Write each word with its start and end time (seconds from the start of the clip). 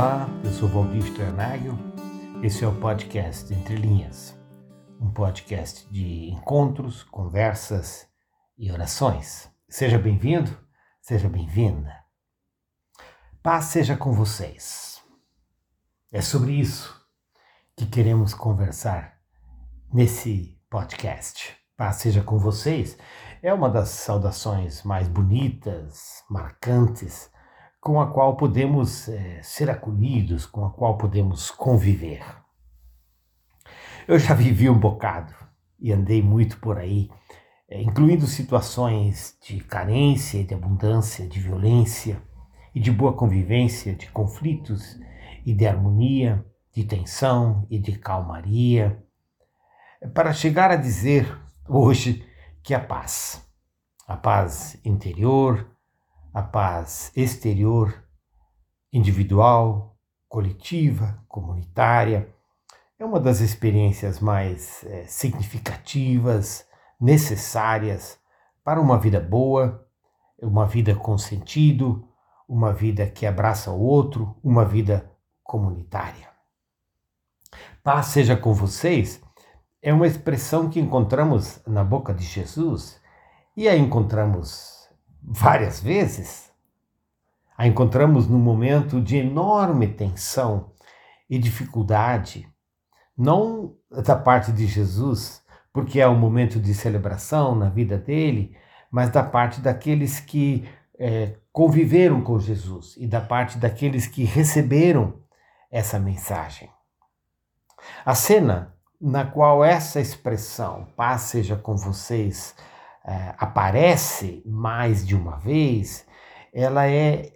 Olá, 0.00 0.26
eu 0.42 0.50
sou 0.50 0.66
Valdir 0.66 1.04
Sternagel. 1.04 1.74
Esse 2.42 2.64
é 2.64 2.66
o 2.66 2.74
podcast 2.80 3.52
Entre 3.52 3.76
Linhas, 3.76 4.34
um 4.98 5.10
podcast 5.12 5.86
de 5.92 6.30
encontros, 6.30 7.02
conversas 7.02 8.08
e 8.56 8.72
orações. 8.72 9.50
Seja 9.68 9.98
bem-vindo, 9.98 10.56
seja 11.02 11.28
bem-vinda. 11.28 11.94
Paz 13.42 13.66
seja 13.66 13.94
com 13.94 14.14
vocês. 14.14 15.02
É 16.10 16.22
sobre 16.22 16.52
isso 16.52 16.98
que 17.76 17.84
queremos 17.84 18.32
conversar 18.32 19.18
nesse 19.92 20.58
podcast. 20.70 21.54
Paz 21.76 21.96
seja 21.96 22.22
com 22.22 22.38
vocês 22.38 22.96
é 23.42 23.52
uma 23.52 23.68
das 23.68 23.90
saudações 23.90 24.82
mais 24.82 25.06
bonitas, 25.08 26.24
marcantes, 26.30 27.30
com 27.80 28.00
a 28.00 28.06
qual 28.08 28.36
podemos 28.36 29.08
é, 29.08 29.42
ser 29.42 29.70
acolhidos, 29.70 30.44
com 30.44 30.64
a 30.66 30.70
qual 30.70 30.98
podemos 30.98 31.50
conviver. 31.50 32.22
Eu 34.06 34.18
já 34.18 34.34
vivi 34.34 34.68
um 34.68 34.78
bocado 34.78 35.34
e 35.78 35.92
andei 35.92 36.22
muito 36.22 36.58
por 36.58 36.78
aí, 36.78 37.10
é, 37.68 37.80
incluindo 37.80 38.26
situações 38.26 39.36
de 39.42 39.60
carência, 39.60 40.44
de 40.44 40.52
abundância, 40.52 41.26
de 41.26 41.40
violência 41.40 42.22
e 42.74 42.80
de 42.80 42.90
boa 42.90 43.14
convivência, 43.14 43.94
de 43.94 44.10
conflitos 44.10 45.00
e 45.46 45.54
de 45.54 45.66
harmonia, 45.66 46.44
de 46.72 46.84
tensão 46.84 47.66
e 47.70 47.78
de 47.78 47.98
calmaria, 47.98 49.02
para 50.14 50.32
chegar 50.32 50.70
a 50.70 50.76
dizer 50.76 51.26
hoje 51.68 52.24
que 52.62 52.74
a 52.74 52.80
paz, 52.80 53.44
a 54.06 54.16
paz 54.16 54.78
interior, 54.84 55.66
a 56.32 56.42
paz 56.42 57.12
exterior, 57.16 58.04
individual, 58.92 59.96
coletiva, 60.28 61.22
comunitária, 61.28 62.32
é 62.98 63.04
uma 63.04 63.18
das 63.18 63.40
experiências 63.40 64.20
mais 64.20 64.84
é, 64.84 65.04
significativas, 65.04 66.66
necessárias 67.00 68.18
para 68.62 68.80
uma 68.80 68.98
vida 68.98 69.18
boa, 69.18 69.86
uma 70.40 70.66
vida 70.66 70.94
com 70.94 71.16
sentido, 71.16 72.06
uma 72.48 72.72
vida 72.72 73.06
que 73.06 73.26
abraça 73.26 73.70
o 73.70 73.80
outro, 73.80 74.36
uma 74.42 74.64
vida 74.64 75.10
comunitária. 75.42 76.28
Paz 77.82 78.06
seja 78.06 78.36
com 78.36 78.52
vocês 78.52 79.22
é 79.82 79.92
uma 79.92 80.06
expressão 80.06 80.68
que 80.68 80.78
encontramos 80.78 81.62
na 81.66 81.82
boca 81.82 82.12
de 82.12 82.24
Jesus 82.24 83.00
e 83.56 83.66
a 83.66 83.76
encontramos 83.76 84.79
várias 85.22 85.80
vezes. 85.80 86.50
A 87.56 87.66
encontramos 87.66 88.26
num 88.26 88.38
momento 88.38 89.00
de 89.00 89.16
enorme 89.16 89.88
tensão 89.88 90.72
e 91.28 91.38
dificuldade, 91.38 92.48
não 93.16 93.76
da 94.04 94.16
parte 94.16 94.50
de 94.50 94.66
Jesus, 94.66 95.42
porque 95.72 96.00
é 96.00 96.08
um 96.08 96.18
momento 96.18 96.58
de 96.58 96.74
celebração 96.74 97.54
na 97.54 97.68
vida 97.68 97.98
dele, 97.98 98.56
mas 98.90 99.10
da 99.10 99.22
parte 99.22 99.60
daqueles 99.60 100.18
que 100.18 100.68
é, 100.98 101.36
conviveram 101.52 102.22
com 102.22 102.38
Jesus 102.38 102.96
e 102.96 103.06
da 103.06 103.20
parte 103.20 103.58
daqueles 103.58 104.06
que 104.06 104.24
receberam 104.24 105.20
essa 105.70 105.98
mensagem. 105.98 106.68
A 108.04 108.14
cena 108.14 108.74
na 109.00 109.24
qual 109.24 109.64
essa 109.64 110.00
expressão, 110.00 110.86
paz 110.96 111.22
seja 111.22 111.56
com 111.56 111.76
vocês, 111.76 112.54
é, 113.10 113.34
aparece 113.38 114.40
mais 114.46 115.04
de 115.04 115.16
uma 115.16 115.36
vez, 115.36 116.06
ela 116.52 116.86
é, 116.86 117.32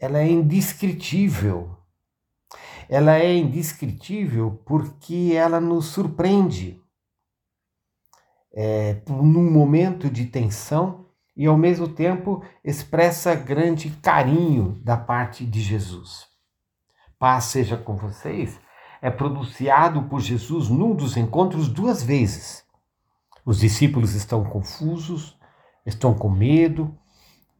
ela 0.00 0.18
é 0.18 0.28
indescritível. 0.28 1.76
Ela 2.88 3.18
é 3.18 3.36
indescritível 3.36 4.60
porque 4.66 5.32
ela 5.36 5.60
nos 5.60 5.86
surpreende 5.86 6.82
é, 8.52 9.00
num 9.08 9.50
momento 9.50 10.10
de 10.10 10.26
tensão 10.26 11.06
e 11.36 11.46
ao 11.46 11.56
mesmo 11.56 11.88
tempo 11.88 12.44
expressa 12.64 13.34
grande 13.34 13.90
carinho 14.02 14.80
da 14.82 14.96
parte 14.96 15.46
de 15.46 15.60
Jesus. 15.60 16.26
Paz 17.18 17.44
seja 17.44 17.76
com 17.76 17.96
vocês 17.96 18.60
é 19.00 19.10
pronunciado 19.10 20.02
por 20.04 20.20
Jesus 20.20 20.68
num 20.68 20.94
dos 20.94 21.16
encontros 21.16 21.68
duas 21.68 22.02
vezes. 22.02 22.64
Os 23.44 23.58
discípulos 23.58 24.14
estão 24.14 24.44
confusos, 24.44 25.38
estão 25.84 26.14
com 26.14 26.30
medo. 26.30 26.96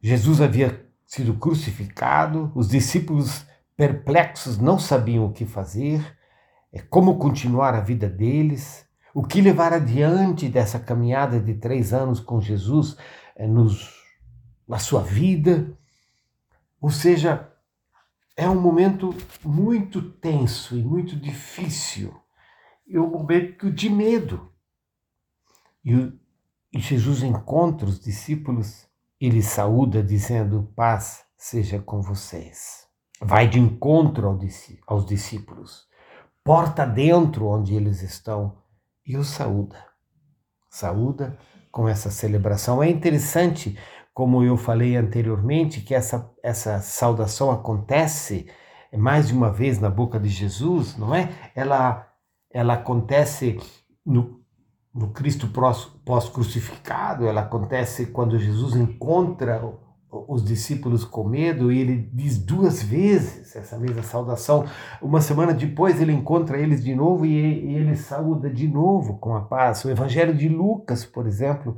Jesus 0.01 0.41
havia 0.41 0.85
sido 1.05 1.33
crucificado, 1.35 2.51
os 2.55 2.69
discípulos 2.69 3.45
perplexos 3.75 4.57
não 4.57 4.79
sabiam 4.79 5.25
o 5.25 5.33
que 5.33 5.45
fazer, 5.45 6.17
é 6.71 6.79
como 6.79 7.17
continuar 7.17 7.75
a 7.75 7.81
vida 7.81 8.07
deles, 8.09 8.87
o 9.13 9.23
que 9.23 9.41
levar 9.41 9.73
adiante 9.73 10.49
dessa 10.49 10.79
caminhada 10.79 11.39
de 11.39 11.53
três 11.53 11.93
anos 11.93 12.19
com 12.19 12.41
Jesus 12.41 12.97
é, 13.35 13.45
nos, 13.45 13.91
na 14.67 14.79
sua 14.79 15.01
vida. 15.01 15.77
Ou 16.81 16.89
seja, 16.89 17.51
é 18.35 18.49
um 18.49 18.59
momento 18.59 19.15
muito 19.43 20.01
tenso 20.01 20.75
e 20.77 20.83
muito 20.83 21.15
difícil. 21.15 22.13
É 22.89 22.99
um 22.99 23.09
momento 23.09 23.71
de 23.71 23.89
medo. 23.89 24.52
E, 25.85 26.11
Jesus 26.75 27.21
encontra 27.21 27.87
os 27.87 27.99
discípulos 27.99 28.87
e 29.19 29.29
lhes 29.29 29.45
saúda, 29.45 30.01
dizendo: 30.01 30.71
Paz 30.75 31.23
seja 31.37 31.79
com 31.79 32.01
vocês. 32.01 32.87
Vai 33.21 33.47
de 33.47 33.59
encontro 33.59 34.39
aos 34.87 35.05
discípulos, 35.05 35.87
porta 36.43 36.85
dentro 36.85 37.47
onde 37.47 37.75
eles 37.75 38.01
estão 38.01 38.57
e 39.05 39.15
os 39.15 39.27
saúda. 39.27 39.77
Saúda 40.69 41.37
com 41.71 41.87
essa 41.87 42.09
celebração. 42.09 42.81
É 42.81 42.89
interessante 42.89 43.77
como 44.13 44.43
eu 44.43 44.55
falei 44.55 44.95
anteriormente, 44.95 45.81
que 45.81 45.95
essa, 45.95 46.31
essa 46.43 46.79
saudação 46.79 47.49
acontece 47.49 48.47
mais 48.95 49.27
de 49.27 49.33
uma 49.33 49.51
vez 49.51 49.79
na 49.79 49.89
boca 49.89 50.19
de 50.19 50.29
Jesus, 50.29 50.95
não 50.95 51.15
é? 51.15 51.29
Ela, 51.55 52.07
ela 52.51 52.75
acontece 52.75 53.59
no, 54.05 54.42
no 54.93 55.09
Cristo 55.09 55.49
pós-crucificado, 56.05 57.25
ela 57.25 57.41
acontece 57.41 58.07
quando 58.07 58.37
Jesus 58.37 58.75
encontra 58.75 59.61
os 60.27 60.43
discípulos 60.43 61.03
com 61.03 61.23
medo 61.23 61.71
e 61.71 61.79
ele 61.79 62.09
diz 62.13 62.37
duas 62.37 62.83
vezes 62.83 63.55
essa 63.55 63.77
mesma 63.79 64.03
saudação. 64.03 64.65
Uma 65.01 65.21
semana 65.21 65.53
depois 65.53 65.99
ele 65.99 66.11
encontra 66.11 66.59
eles 66.59 66.83
de 66.83 66.93
novo 66.93 67.25
e, 67.25 67.35
ele 67.35 67.95
saúda 67.95 68.49
de 68.49 68.67
novo 68.67 69.17
com 69.17 69.35
a 69.35 69.41
paz. 69.41 69.83
O 69.83 69.89
Evangelho 69.89 70.35
de 70.35 70.47
Lucas, 70.47 71.03
por 71.03 71.25
exemplo, 71.25 71.75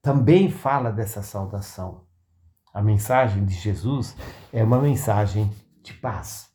também 0.00 0.50
fala 0.50 0.90
dessa 0.90 1.22
saudação. 1.22 2.06
A 2.72 2.80
mensagem 2.80 3.44
de 3.44 3.54
Jesus 3.54 4.16
é 4.50 4.64
uma 4.64 4.80
mensagem 4.80 5.50
de 5.82 5.92
paz. 5.92 6.48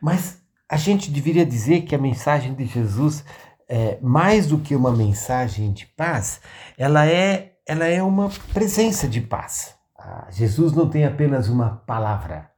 Mas 0.00 0.40
a 0.68 0.76
gente 0.76 1.10
deveria 1.10 1.44
dizer 1.44 1.82
que 1.82 1.94
a 1.94 1.98
mensagem 1.98 2.54
de 2.54 2.64
Jesus 2.64 3.24
é 3.70 4.00
mais 4.02 4.48
do 4.48 4.58
que 4.58 4.74
uma 4.74 4.90
mensagem 4.90 5.72
de 5.72 5.86
paz, 5.86 6.40
ela 6.76 7.06
é, 7.06 7.54
ela 7.64 7.86
é 7.86 8.02
uma 8.02 8.28
presença 8.52 9.06
de 9.06 9.20
paz. 9.20 9.76
Ah, 9.96 10.26
Jesus 10.28 10.72
não 10.72 10.90
tem 10.90 11.04
apenas 11.04 11.48
uma 11.48 11.76
palavra, 11.86 12.50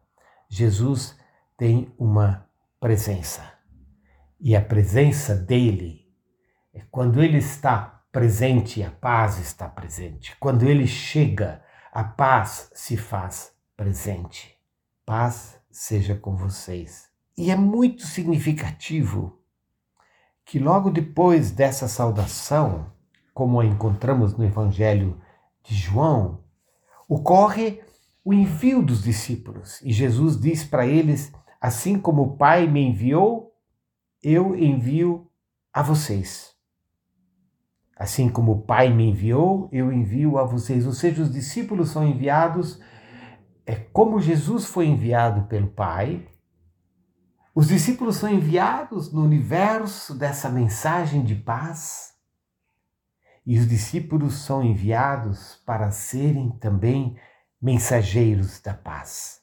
Jesus 0.48 1.14
tem 1.58 1.92
uma 1.98 2.48
presença. 2.80 3.42
E 4.40 4.56
a 4.56 4.60
presença 4.62 5.34
dele 5.34 6.08
é 6.72 6.80
quando 6.90 7.22
ele 7.22 7.36
está 7.36 8.02
presente, 8.10 8.82
a 8.82 8.90
paz 8.90 9.38
está 9.38 9.68
presente. 9.68 10.34
Quando 10.40 10.62
ele 10.62 10.86
chega, 10.86 11.62
a 11.92 12.02
paz 12.02 12.70
se 12.74 12.96
faz 12.96 13.52
presente. 13.76 14.56
Paz 15.04 15.60
seja 15.70 16.14
com 16.14 16.34
vocês. 16.34 17.10
E 17.36 17.50
é 17.50 17.56
muito 17.56 18.06
significativo 18.06 19.41
que 20.44 20.58
logo 20.58 20.90
depois 20.90 21.50
dessa 21.50 21.88
saudação, 21.88 22.86
como 23.32 23.60
a 23.60 23.66
encontramos 23.66 24.36
no 24.36 24.44
Evangelho 24.44 25.20
de 25.62 25.74
João, 25.74 26.44
ocorre 27.08 27.80
o 28.24 28.32
envio 28.32 28.82
dos 28.82 29.02
discípulos. 29.02 29.80
E 29.82 29.92
Jesus 29.92 30.40
diz 30.40 30.64
para 30.64 30.86
eles: 30.86 31.32
Assim 31.60 31.98
como 31.98 32.22
o 32.22 32.36
Pai 32.36 32.66
me 32.66 32.80
enviou, 32.82 33.54
eu 34.22 34.56
envio 34.56 35.30
a 35.72 35.82
vocês. 35.82 36.52
Assim 37.96 38.28
como 38.28 38.52
o 38.52 38.62
Pai 38.62 38.92
me 38.92 39.10
enviou, 39.10 39.68
eu 39.72 39.92
envio 39.92 40.38
a 40.38 40.44
vocês. 40.44 40.86
Ou 40.86 40.92
seja, 40.92 41.22
os 41.22 41.32
discípulos 41.32 41.90
são 41.90 42.06
enviados 42.06 42.80
é 43.66 43.74
como 43.74 44.20
Jesus 44.20 44.66
foi 44.66 44.86
enviado 44.86 45.46
pelo 45.46 45.68
Pai. 45.68 46.26
Os 47.54 47.68
discípulos 47.68 48.16
são 48.16 48.30
enviados 48.30 49.12
no 49.12 49.22
universo 49.22 50.14
dessa 50.14 50.48
mensagem 50.48 51.22
de 51.22 51.34
paz. 51.34 52.12
E 53.44 53.58
os 53.58 53.68
discípulos 53.68 54.34
são 54.34 54.62
enviados 54.62 55.60
para 55.66 55.90
serem 55.90 56.50
também 56.58 57.16
mensageiros 57.60 58.60
da 58.60 58.72
paz. 58.72 59.40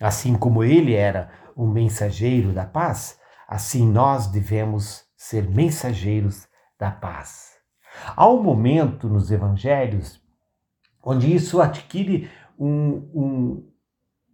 Assim 0.00 0.36
como 0.36 0.62
ele 0.62 0.94
era 0.94 1.32
um 1.56 1.68
mensageiro 1.68 2.52
da 2.52 2.64
paz, 2.64 3.18
assim 3.48 3.84
nós 3.90 4.28
devemos 4.28 5.04
ser 5.16 5.48
mensageiros 5.48 6.46
da 6.78 6.92
paz. 6.92 7.54
Há 8.14 8.28
um 8.28 8.40
momento 8.40 9.08
nos 9.08 9.30
evangelhos 9.32 10.22
onde 11.02 11.34
isso 11.34 11.60
adquire 11.60 12.30
um, 12.58 13.10
um, 13.14 13.72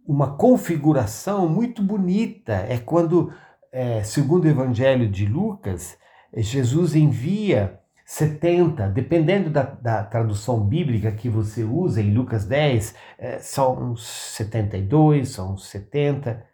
uma 0.05 0.35
configuração 0.35 1.47
muito 1.49 1.81
bonita. 1.81 2.53
É 2.69 2.77
quando, 2.77 3.33
é, 3.71 4.03
segundo 4.03 4.45
o 4.45 4.49
evangelho 4.49 5.09
de 5.09 5.25
Lucas, 5.25 5.97
Jesus 6.33 6.95
envia 6.95 7.79
70, 8.05 8.87
dependendo 8.89 9.49
da, 9.49 9.63
da, 9.63 10.03
tradução 10.03 10.63
bíblica 10.63 11.11
que 11.11 11.27
você 11.27 11.63
usa, 11.63 12.01
em 12.01 12.13
Lucas 12.13 12.45
10, 12.45 12.95
é, 13.17 13.39
são 13.39 13.91
uns 13.91 14.05
72, 14.05 15.29
são 15.29 15.53
uns 15.53 15.67
70, 15.67 16.45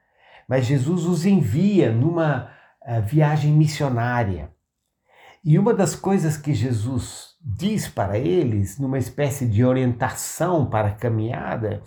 mas 0.47 0.65
Jesus 0.65 1.05
os 1.05 1.25
envia 1.25 1.91
numa 1.91 2.49
é, 2.83 3.01
viagem 3.01 3.51
missionária. 3.51 4.49
E 5.43 5.59
uma 5.59 5.73
das 5.73 5.95
coisas 5.95 6.37
que 6.37 6.53
Jesus 6.53 7.31
diz 7.43 7.87
para 7.87 8.17
eles, 8.17 8.79
numa 8.79 8.99
espécie 8.99 9.45
de 9.45 9.65
orientação 9.65 10.69
para 10.69 10.89
a 10.89 10.95
caminhada, 10.95 11.81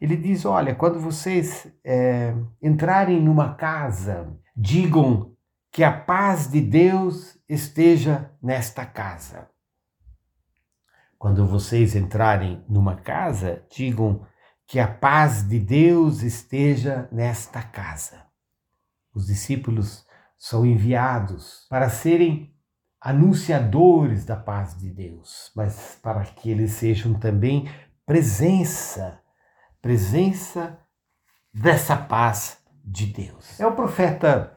ele 0.00 0.16
diz: 0.16 0.44
Olha, 0.44 0.74
quando 0.74 0.98
vocês 1.00 1.66
é, 1.84 2.34
entrarem 2.62 3.20
numa 3.20 3.54
casa, 3.54 4.36
digam 4.56 5.34
que 5.70 5.82
a 5.82 5.92
paz 5.92 6.48
de 6.50 6.60
Deus 6.60 7.38
esteja 7.48 8.30
nesta 8.42 8.86
casa. 8.86 9.48
Quando 11.18 11.46
vocês 11.46 11.96
entrarem 11.96 12.64
numa 12.68 12.96
casa, 12.96 13.64
digam 13.74 14.26
que 14.66 14.78
a 14.78 14.86
paz 14.86 15.46
de 15.46 15.58
Deus 15.58 16.22
esteja 16.22 17.08
nesta 17.10 17.62
casa. 17.62 18.24
Os 19.14 19.26
discípulos 19.26 20.06
são 20.36 20.66
enviados 20.66 21.66
para 21.68 21.88
serem 21.88 22.54
anunciadores 23.00 24.24
da 24.24 24.36
paz 24.36 24.76
de 24.78 24.90
Deus, 24.90 25.50
mas 25.54 25.98
para 26.02 26.24
que 26.24 26.50
eles 26.50 26.72
sejam 26.72 27.14
também 27.14 27.68
presença, 28.06 29.20
presença 29.84 30.78
dessa 31.52 31.94
paz 31.94 32.56
de 32.82 33.04
Deus. 33.04 33.60
É 33.60 33.66
o 33.66 33.76
profeta 33.76 34.56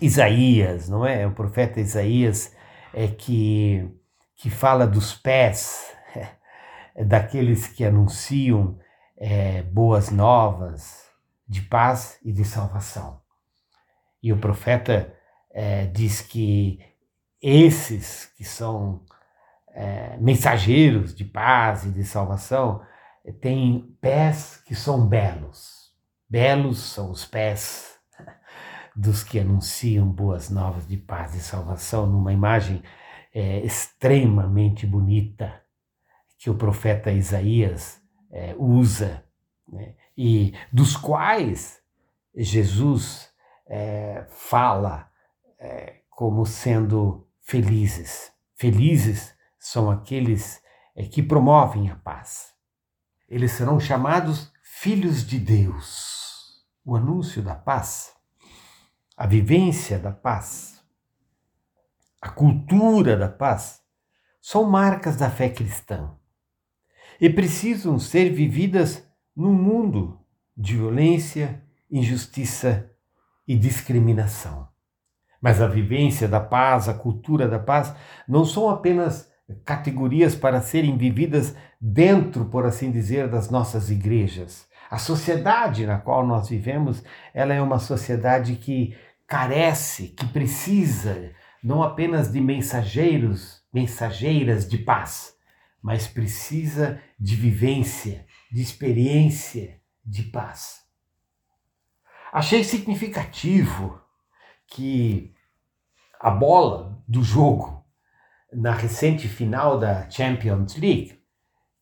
Isaías, 0.00 0.88
não 0.88 1.04
é? 1.04 1.26
O 1.26 1.32
profeta 1.32 1.80
Isaías 1.80 2.50
é 2.94 3.06
que, 3.06 3.86
que 4.34 4.48
fala 4.48 4.86
dos 4.86 5.12
pés 5.12 5.94
é, 6.16 7.04
daqueles 7.04 7.66
que 7.66 7.84
anunciam 7.84 8.78
é, 9.18 9.60
boas 9.64 10.08
novas 10.08 11.10
de 11.46 11.60
paz 11.60 12.18
e 12.24 12.32
de 12.32 12.46
salvação. 12.46 13.20
E 14.22 14.32
o 14.32 14.38
profeta 14.38 15.14
é, 15.52 15.84
diz 15.88 16.22
que 16.22 16.80
esses 17.42 18.32
que 18.34 18.44
são 18.44 19.04
é, 19.74 20.16
mensageiros 20.16 21.14
de 21.14 21.26
paz 21.26 21.84
e 21.84 21.90
de 21.90 22.02
salvação 22.02 22.80
têm 23.32 23.96
pés 24.00 24.62
que 24.66 24.74
são 24.74 25.06
belos. 25.06 25.92
Belos 26.28 26.78
são 26.78 27.10
os 27.10 27.24
pés 27.24 27.98
dos 28.94 29.24
que 29.24 29.38
anunciam 29.38 30.08
boas 30.08 30.50
novas 30.50 30.86
de 30.86 30.96
paz 30.96 31.34
e 31.34 31.40
salvação, 31.40 32.06
numa 32.06 32.32
imagem 32.32 32.82
é, 33.32 33.58
extremamente 33.60 34.86
bonita 34.86 35.60
que 36.38 36.48
o 36.48 36.54
profeta 36.54 37.10
Isaías 37.10 38.00
é, 38.30 38.54
usa, 38.58 39.24
né? 39.66 39.94
e 40.16 40.54
dos 40.72 40.96
quais 40.96 41.80
Jesus 42.36 43.30
é, 43.66 44.26
fala 44.28 45.10
é, 45.58 46.00
como 46.10 46.46
sendo 46.46 47.26
felizes. 47.40 48.32
Felizes 48.54 49.34
são 49.58 49.90
aqueles 49.90 50.62
é, 50.94 51.04
que 51.04 51.22
promovem 51.22 51.90
a 51.90 51.96
paz. 51.96 52.53
Eles 53.34 53.52
serão 53.52 53.80
chamados 53.80 54.52
filhos 54.62 55.26
de 55.26 55.38
Deus. 55.38 56.64
O 56.84 56.96
anúncio 56.96 57.42
da 57.42 57.54
paz 57.54 58.14
a 59.16 59.26
vivência 59.26 59.98
da 59.98 60.10
paz, 60.10 60.82
a 62.20 62.28
cultura 62.28 63.16
da 63.16 63.28
paz, 63.28 63.80
são 64.40 64.64
marcas 64.64 65.16
da 65.16 65.30
fé 65.30 65.48
cristã 65.48 66.10
e 67.20 67.30
precisam 67.30 67.98
ser 67.98 68.30
vividas 68.30 69.08
num 69.34 69.52
mundo 69.52 70.20
de 70.56 70.76
violência, 70.76 71.62
injustiça 71.90 72.90
e 73.46 73.56
discriminação. 73.56 74.68
Mas 75.40 75.60
a 75.60 75.68
vivência 75.68 76.26
da 76.26 76.40
paz, 76.40 76.88
a 76.88 76.94
cultura 76.94 77.46
da 77.46 77.58
paz, 77.58 77.94
não 78.26 78.44
são 78.44 78.68
apenas 78.68 79.30
categorias 79.64 80.34
para 80.34 80.60
serem 80.60 80.96
vividas 80.96 81.54
dentro, 81.80 82.46
por 82.46 82.64
assim 82.64 82.90
dizer, 82.90 83.28
das 83.28 83.50
nossas 83.50 83.90
igrejas. 83.90 84.66
A 84.90 84.98
sociedade 84.98 85.86
na 85.86 85.98
qual 85.98 86.26
nós 86.26 86.48
vivemos, 86.48 87.02
ela 87.32 87.52
é 87.52 87.60
uma 87.60 87.78
sociedade 87.78 88.56
que 88.56 88.96
carece, 89.26 90.08
que 90.08 90.26
precisa 90.26 91.32
não 91.62 91.82
apenas 91.82 92.30
de 92.30 92.40
mensageiros, 92.40 93.62
mensageiras 93.72 94.68
de 94.68 94.78
paz, 94.78 95.34
mas 95.82 96.06
precisa 96.06 97.00
de 97.18 97.34
vivência, 97.34 98.26
de 98.52 98.62
experiência 98.62 99.80
de 100.04 100.24
paz. 100.24 100.82
Achei 102.32 102.64
significativo 102.64 104.00
que 104.66 105.34
a 106.20 106.30
bola 106.30 107.02
do 107.06 107.22
jogo 107.22 107.83
na 108.54 108.72
recente 108.72 109.28
final 109.28 109.78
da 109.78 110.08
Champions 110.08 110.76
League, 110.76 111.20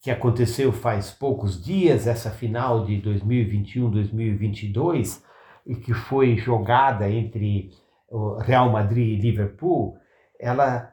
que 0.00 0.10
aconteceu 0.10 0.72
faz 0.72 1.10
poucos 1.10 1.62
dias, 1.62 2.06
essa 2.06 2.30
final 2.30 2.84
de 2.84 3.00
2021-2022, 3.02 5.22
e 5.64 5.76
que 5.76 5.94
foi 5.94 6.36
jogada 6.36 7.08
entre 7.08 7.70
o 8.08 8.38
Real 8.38 8.70
Madrid 8.70 9.19
e 9.19 9.20
Liverpool, 9.20 9.96
ela 10.38 10.92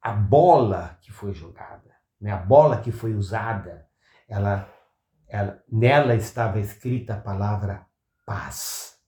a 0.00 0.12
bola 0.12 0.96
que 1.02 1.12
foi 1.12 1.32
jogada, 1.32 1.94
né, 2.20 2.32
a 2.32 2.36
bola 2.36 2.80
que 2.80 2.90
foi 2.90 3.14
usada, 3.14 3.86
ela, 4.28 4.68
ela 5.28 5.62
nela 5.70 6.14
estava 6.14 6.58
escrita 6.58 7.14
a 7.14 7.20
palavra 7.20 7.86
paz. 8.26 8.98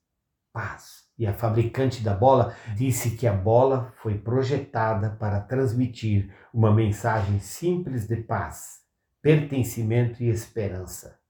Paz. 0.52 1.09
E 1.20 1.26
a 1.26 1.34
fabricante 1.34 2.02
da 2.02 2.14
bola 2.14 2.56
disse 2.74 3.10
que 3.10 3.26
a 3.26 3.32
bola 3.34 3.92
foi 3.96 4.16
projetada 4.16 5.10
para 5.10 5.38
transmitir 5.38 6.34
uma 6.50 6.72
mensagem 6.72 7.38
simples 7.40 8.08
de 8.08 8.16
paz, 8.16 8.80
pertencimento 9.20 10.22
e 10.22 10.30
esperança. 10.30 11.20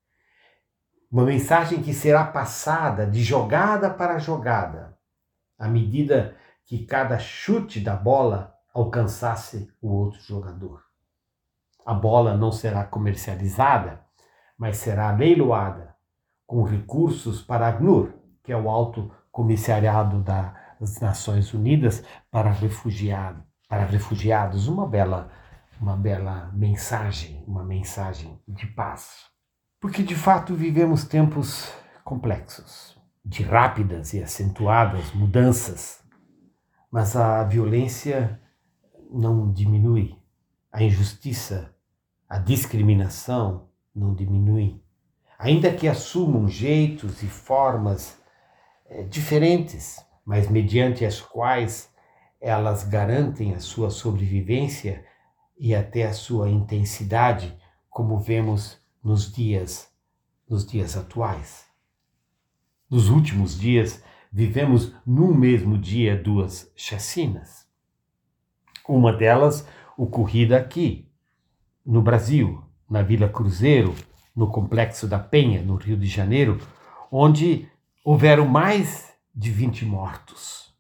Uma 1.11 1.25
mensagem 1.25 1.83
que 1.83 1.93
será 1.93 2.25
passada 2.25 3.05
de 3.05 3.21
jogada 3.21 3.91
para 3.91 4.21
jogada, 4.21 4.97
à 5.59 5.67
medida 5.67 6.37
que 6.65 6.87
cada 6.87 7.19
chute 7.19 7.81
da 7.81 7.97
bola 7.97 8.55
alcançasse 8.73 9.75
o 9.83 9.89
outro 9.93 10.21
jogador. 10.21 10.85
A 11.85 11.95
bola 11.95 12.37
não 12.37 12.53
será 12.53 12.85
comercializada, 12.85 14.05
mas 14.57 14.77
será 14.77 15.11
leiloada 15.11 15.97
com 16.47 16.63
recursos 16.63 17.43
para 17.43 17.67
a 17.67 17.71
ACNUR, 17.71 18.13
que 18.45 18.53
é 18.53 18.57
o 18.57 18.71
Alto 18.71 19.13
Comissariado 19.31 20.23
das 20.23 21.01
Nações 21.01 21.55
Unidas 21.55 22.03
para 22.31 22.53
para 23.69 23.85
refugiados, 23.85 24.67
uma 24.67 24.87
bela 24.87 25.31
uma 25.81 25.97
bela 25.97 26.51
mensagem, 26.53 27.43
uma 27.47 27.65
mensagem 27.65 28.39
de 28.47 28.67
paz. 28.67 29.31
Porque 29.81 30.03
de 30.03 30.15
fato 30.15 30.55
vivemos 30.55 31.05
tempos 31.05 31.73
complexos, 32.05 32.99
de 33.25 33.43
rápidas 33.43 34.13
e 34.13 34.23
acentuadas 34.23 35.11
mudanças, 35.15 36.03
mas 36.91 37.17
a 37.17 37.43
violência 37.45 38.39
não 39.11 39.51
diminui, 39.51 40.19
a 40.71 40.83
injustiça, 40.83 41.75
a 42.29 42.39
discriminação 42.39 43.71
não 43.95 44.15
diminui, 44.15 44.83
ainda 45.39 45.73
que 45.73 45.89
assumam 45.89 46.47
jeitos 46.47 47.23
e 47.23 47.27
formas 47.27 48.20
diferentes, 49.09 50.05
mas 50.25 50.49
mediante 50.49 51.05
as 51.05 51.21
quais 51.21 51.93
elas 52.41 52.85
garantem 52.85 53.55
a 53.55 53.61
sua 53.61 53.91
sobrevivência 53.91 55.05
e 55.59 55.75
até 55.75 56.05
a 56.05 56.13
sua 56.13 56.49
intensidade, 56.49 57.57
como 57.89 58.19
vemos 58.19 58.79
nos 59.03 59.33
dias 59.33 59.91
nos 60.51 60.67
dias 60.67 60.97
atuais. 60.97 61.65
Nos 62.91 63.09
últimos 63.09 63.57
dias, 63.57 64.03
vivemos 64.33 64.93
num 65.07 65.33
mesmo 65.33 65.79
dia 65.79 66.21
duas 66.21 66.73
chacinas. 66.75 67.69
Uma 68.89 69.13
delas 69.13 69.65
ocorrida 69.97 70.57
aqui, 70.57 71.09
no 71.87 72.03
Brasil, 72.03 72.65
na 72.91 73.01
Vila 73.01 73.29
Cruzeiro, 73.29 73.95
no 74.35 74.51
Complexo 74.51 75.07
da 75.07 75.21
Penha, 75.21 75.63
no 75.63 75.77
Rio 75.77 75.97
de 75.97 76.09
Janeiro, 76.09 76.59
onde 77.13 77.69
houveram 78.05 78.47
mais 78.47 79.13
de 79.35 79.51
20 79.51 79.85
mortos. 79.85 80.75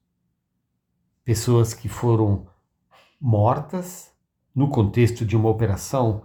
Pessoas 1.25 1.75
que 1.75 1.89
foram 1.89 2.47
mortas 3.21 4.13
no 4.55 4.71
contexto 4.71 5.25
de 5.25 5.37
uma 5.37 5.49
operação 5.49 6.25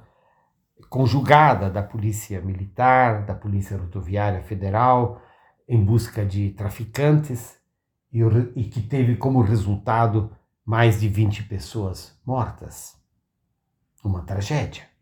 conjugada 0.89 1.69
da 1.69 1.83
Polícia 1.83 2.41
Militar, 2.41 3.25
da 3.25 3.35
Polícia 3.35 3.77
Rodoviária 3.77 4.41
Federal, 4.41 5.21
em 5.67 5.83
busca 5.83 6.25
de 6.25 6.51
traficantes 6.51 7.57
e, 8.11 8.21
e 8.55 8.63
que 8.65 8.81
teve 8.81 9.15
como 9.17 9.41
resultado 9.41 10.35
mais 10.65 10.99
de 10.99 11.07
20 11.07 11.43
pessoas 11.43 12.19
mortas. 12.25 12.95
Uma 14.03 14.21
tragédia. 14.21 14.94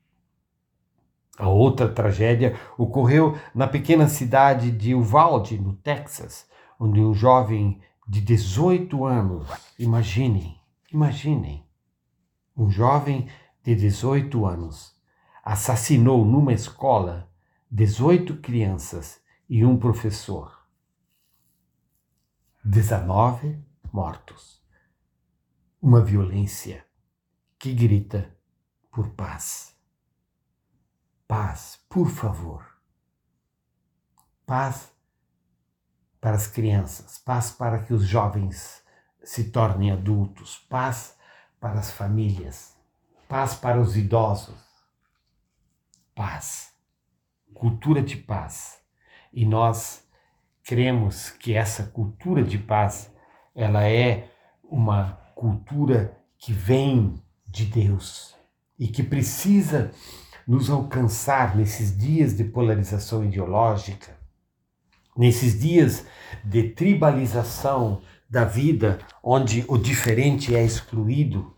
A 1.38 1.50
outra 1.50 1.90
tragédia 1.90 2.56
ocorreu 2.78 3.38
na 3.56 3.68
pequena 3.68 4.08
cidade 4.08 4.72
de 4.72 4.94
Uvalde, 4.94 5.58
no 5.58 5.74
Texas, 5.74 6.48
onde 6.80 7.02
um 7.02 7.14
jovem 7.14 7.82
de 8.08 8.22
18 8.22 9.06
anos, 9.06 9.48
imaginem, 9.80 10.60
imaginem, 10.92 11.66
um 12.56 12.70
jovem 12.70 13.28
de 13.64 13.76
18 13.76 14.46
anos 14.46 14.96
assassinou 15.44 16.24
numa 16.24 16.54
escola 16.54 17.30
18 17.72 18.38
crianças 18.38 19.20
e 19.50 19.66
um 19.66 19.78
professor. 19.78 20.64
19 22.64 23.60
mortos. 23.92 24.62
Uma 25.82 26.02
violência 26.02 26.86
que 27.58 27.74
grita 27.74 28.34
por 28.92 29.10
paz. 29.10 29.73
Paz, 31.28 31.80
por 31.90 32.10
favor. 32.10 32.66
Paz 34.46 34.92
para 36.20 36.36
as 36.36 36.48
crianças, 36.48 37.18
paz 37.18 37.52
para 37.52 37.80
que 37.80 37.94
os 37.94 38.06
jovens 38.06 38.84
se 39.24 39.52
tornem 39.52 39.92
adultos, 39.92 40.58
paz 40.70 41.18
para 41.60 41.80
as 41.80 41.92
famílias, 41.92 42.78
paz 43.28 43.56
para 43.56 43.80
os 43.80 43.98
idosos. 43.98 44.62
Paz, 46.16 46.74
cultura 47.54 48.02
de 48.02 48.18
paz. 48.18 48.80
E 49.32 49.46
nós 49.46 50.08
cremos 50.64 51.30
que 51.32 51.54
essa 51.56 51.84
cultura 51.88 52.44
de 52.44 52.58
paz, 52.58 53.12
ela 53.56 53.88
é 53.88 54.30
uma 54.64 55.14
cultura 55.36 56.18
que 56.38 56.54
vem 56.54 57.22
de 57.46 57.66
Deus 57.66 58.36
e 58.78 58.88
que 58.88 59.02
precisa 59.02 59.92
nos 60.48 60.70
alcançar 60.70 61.56
nesses 61.56 61.98
dias 61.98 62.36
de 62.36 62.44
polarização 62.44 63.24
ideológica, 63.24 64.18
nesses 65.18 65.60
dias 65.60 66.06
de 66.44 66.70
tribalização 66.70 68.02
da 68.30 68.44
vida, 68.44 69.00
onde 69.22 69.64
o 69.68 69.78
diferente 69.78 70.56
é 70.56 70.64
excluído, 70.64 71.56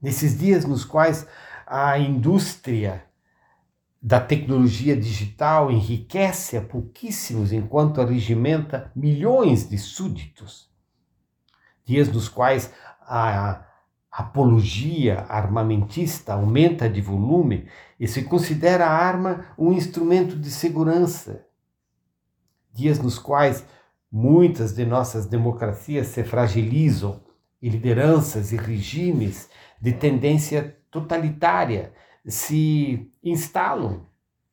nesses 0.00 0.38
dias 0.38 0.64
nos 0.64 0.84
quais 0.84 1.26
a 1.66 1.98
indústria 1.98 3.04
da 4.00 4.20
tecnologia 4.20 4.96
digital 4.96 5.70
enriquece 5.70 6.56
a 6.56 6.60
pouquíssimos 6.60 7.52
enquanto 7.52 8.00
arregimenta 8.00 8.90
milhões 8.96 9.68
de 9.68 9.78
súditos, 9.78 10.68
dias 11.84 12.08
nos 12.08 12.28
quais 12.28 12.72
a 13.00 13.64
apologia 14.12 15.24
armamentista 15.26 16.34
aumenta 16.34 16.86
de 16.86 17.00
volume 17.00 17.66
e 17.98 18.06
se 18.06 18.24
considera 18.24 18.86
a 18.86 18.92
arma 18.92 19.46
um 19.56 19.72
instrumento 19.72 20.36
de 20.36 20.50
segurança. 20.50 21.46
Dias 22.70 22.98
nos 22.98 23.18
quais 23.18 23.64
muitas 24.10 24.74
de 24.74 24.84
nossas 24.84 25.24
democracias 25.24 26.08
se 26.08 26.22
fragilizam 26.22 27.22
e 27.60 27.70
lideranças 27.70 28.52
e 28.52 28.56
regimes 28.56 29.48
de 29.80 29.92
tendência 29.92 30.76
totalitária 30.90 31.94
se 32.26 33.10
instalam 33.24 34.06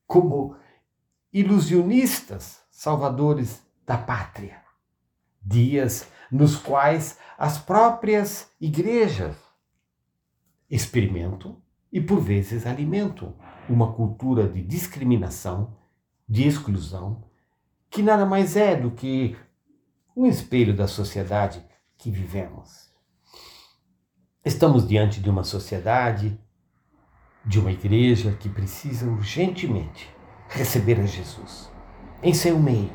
como 0.08 0.56
ilusionistas 1.34 2.62
salvadores 2.72 3.62
da 3.86 3.98
pátria. 3.98 4.62
Dias 5.44 6.08
nos 6.32 6.56
quais 6.56 7.18
as 7.38 7.58
próprias 7.58 8.50
igrejas 8.60 9.49
experimentam 10.70 11.62
e, 11.92 12.00
por 12.00 12.20
vezes, 12.20 12.66
alimentam 12.66 13.36
uma 13.68 13.94
cultura 13.94 14.48
de 14.48 14.62
discriminação, 14.62 15.76
de 16.28 16.48
exclusão, 16.48 17.24
que 17.90 18.04
nada 18.04 18.26
mais 18.26 18.56
é 18.56 18.76
do 18.76 18.92
que 18.92 19.36
um 20.16 20.26
espelho 20.26 20.76
da 20.76 20.88
sociedade 20.88 21.64
que 21.98 22.12
vivemos. 22.12 22.90
Estamos 24.46 24.88
diante 24.88 25.20
de 25.20 25.30
uma 25.30 25.44
sociedade, 25.44 26.40
de 27.46 27.60
uma 27.60 27.72
igreja 27.72 28.32
que 28.34 28.50
precisa 28.50 29.10
urgentemente 29.10 30.10
receber 30.50 31.00
a 31.00 31.06
Jesus 31.06 31.72
em 32.22 32.34
seu 32.34 32.60
meio. 32.60 32.92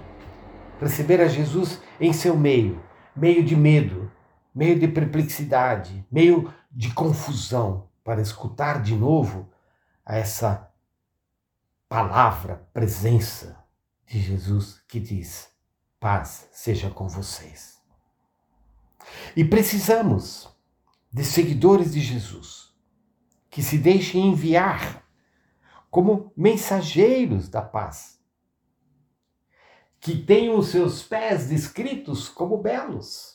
Receber 0.80 1.20
a 1.20 1.28
Jesus 1.28 1.80
em 2.00 2.12
seu 2.12 2.36
meio, 2.36 2.80
meio 3.16 3.44
de 3.44 3.56
medo, 3.56 4.10
meio 4.54 4.78
de 4.78 4.86
perplexidade, 4.86 6.06
meio 6.10 6.52
de 6.70 6.92
confusão, 6.92 7.88
para 8.04 8.20
escutar 8.20 8.82
de 8.82 8.94
novo 8.94 9.50
essa 10.06 10.70
palavra, 11.88 12.68
presença 12.72 13.58
de 14.06 14.20
Jesus 14.20 14.80
que 14.86 15.00
diz: 15.00 15.48
paz 15.98 16.48
seja 16.52 16.90
com 16.90 17.08
vocês. 17.08 17.82
E 19.34 19.44
precisamos 19.44 20.48
de 21.12 21.24
seguidores 21.24 21.92
de 21.92 22.00
Jesus 22.00 22.72
que 23.50 23.62
se 23.62 23.78
deixem 23.78 24.28
enviar 24.28 25.04
como 25.90 26.32
mensageiros 26.36 27.48
da 27.48 27.62
paz, 27.62 28.18
que 30.00 30.16
tenham 30.16 30.58
os 30.58 30.68
seus 30.68 31.04
pés 31.04 31.48
descritos 31.48 32.28
como 32.28 32.58
belos 32.58 33.33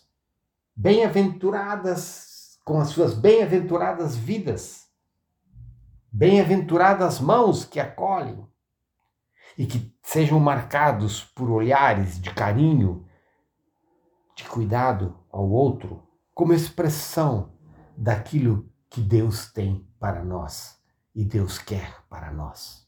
bem-aventuradas, 0.80 2.58
com 2.64 2.80
as 2.80 2.88
suas 2.88 3.14
bem-aventuradas 3.14 4.16
vidas, 4.16 4.88
bem-aventuradas 6.10 7.20
mãos 7.20 7.66
que 7.66 7.82
acolhem 7.82 8.48
e 9.58 9.66
que 9.66 9.94
sejam 10.02 10.40
marcados 10.40 11.22
por 11.22 11.52
olhares 11.52 12.18
de 12.22 12.34
carinho, 12.34 13.06
de 14.34 14.46
cuidado 14.46 15.20
ao 15.30 15.50
outro, 15.50 16.02
como 16.34 16.54
expressão 16.54 17.52
daquilo 17.98 18.72
que 18.90 19.02
Deus 19.02 19.52
tem 19.52 19.86
para 20.00 20.24
nós 20.24 20.82
e 21.14 21.26
Deus 21.26 21.60
quer 21.60 22.06
para 22.10 22.32
nós. 22.32 22.88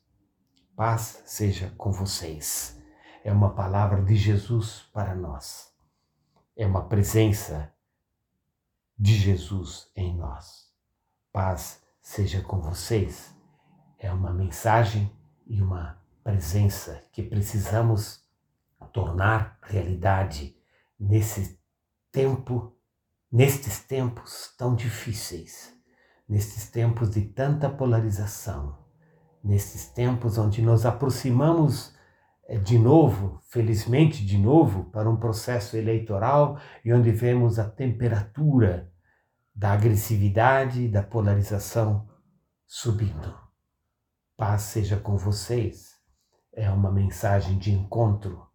Paz 0.77 1.21
seja 1.25 1.73
com 1.77 1.91
vocês. 1.91 2.81
É 3.21 3.33
uma 3.33 3.53
palavra 3.53 4.01
de 4.01 4.15
Jesus 4.15 4.89
para 4.93 5.13
nós. 5.13 5.69
É 6.55 6.65
uma 6.65 6.87
presença 6.87 7.69
de 9.01 9.15
Jesus 9.15 9.89
em 9.95 10.15
nós. 10.15 10.69
Paz 11.33 11.81
seja 11.99 12.39
com 12.41 12.61
vocês. 12.61 13.35
É 13.97 14.11
uma 14.11 14.31
mensagem 14.31 15.11
e 15.47 15.59
uma 15.59 15.99
presença 16.23 17.03
que 17.11 17.23
precisamos 17.23 18.23
tornar 18.93 19.57
realidade 19.63 20.55
nesse 20.99 21.59
tempo, 22.11 22.75
nestes 23.31 23.79
tempos 23.79 24.53
tão 24.55 24.75
difíceis, 24.75 25.73
nestes 26.29 26.69
tempos 26.69 27.09
de 27.09 27.23
tanta 27.23 27.67
polarização, 27.71 28.77
nestes 29.43 29.87
tempos 29.87 30.37
onde 30.37 30.61
nos 30.61 30.85
aproximamos 30.85 31.95
eh, 32.47 32.59
de 32.59 32.77
novo, 32.77 33.41
felizmente 33.49 34.23
de 34.23 34.37
novo, 34.37 34.83
para 34.91 35.09
um 35.09 35.17
processo 35.17 35.75
eleitoral 35.75 36.59
e 36.85 36.93
onde 36.93 37.09
vemos 37.09 37.57
a 37.57 37.67
temperatura 37.67 38.90
da 39.53 39.73
agressividade 39.73 40.87
da 40.87 41.03
polarização 41.03 42.09
subindo. 42.65 43.37
Paz 44.37 44.63
seja 44.63 44.97
com 44.97 45.17
vocês. 45.17 45.99
É 46.53 46.69
uma 46.69 46.91
mensagem 46.91 47.57
de 47.57 47.71
encontro, 47.71 48.47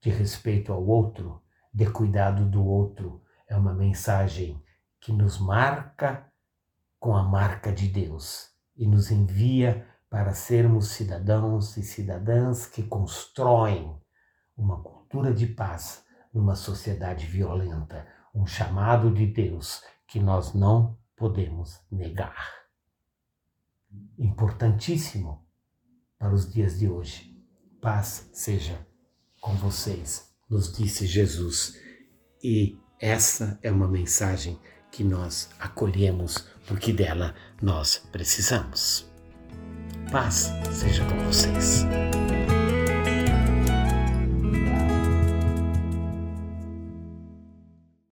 de 0.00 0.10
respeito 0.10 0.72
ao 0.72 0.84
outro, 0.84 1.42
de 1.72 1.86
cuidado 1.86 2.44
do 2.44 2.64
outro. 2.64 3.22
É 3.48 3.56
uma 3.56 3.72
mensagem 3.72 4.62
que 5.00 5.12
nos 5.12 5.38
marca 5.38 6.30
com 6.98 7.16
a 7.16 7.22
marca 7.22 7.72
de 7.72 7.88
Deus 7.88 8.50
e 8.76 8.86
nos 8.86 9.10
envia 9.10 9.86
para 10.10 10.34
sermos 10.34 10.88
cidadãos 10.88 11.76
e 11.76 11.82
cidadãs 11.82 12.66
que 12.66 12.82
constroem 12.82 13.96
uma 14.56 14.82
cultura 14.82 15.32
de 15.32 15.46
paz 15.46 16.04
numa 16.34 16.54
sociedade 16.54 17.26
violenta, 17.26 18.06
um 18.34 18.46
chamado 18.46 19.12
de 19.12 19.26
Deus 19.26 19.82
que 20.06 20.20
nós 20.20 20.54
não 20.54 20.98
podemos 21.16 21.80
negar. 21.90 22.60
Importantíssimo 24.18 25.44
para 26.18 26.34
os 26.34 26.50
dias 26.52 26.78
de 26.78 26.88
hoje. 26.88 27.36
Paz 27.80 28.28
seja 28.32 28.86
com 29.40 29.54
vocês, 29.54 30.32
nos 30.48 30.72
disse 30.72 31.06
Jesus. 31.06 31.78
E 32.42 32.78
essa 33.00 33.58
é 33.62 33.70
uma 33.70 33.88
mensagem 33.88 34.58
que 34.90 35.02
nós 35.02 35.50
acolhemos, 35.58 36.46
porque 36.66 36.92
dela 36.92 37.34
nós 37.62 37.98
precisamos. 38.12 39.10
Paz 40.10 40.50
seja 40.72 41.04
com 41.06 41.16
vocês. 41.24 41.84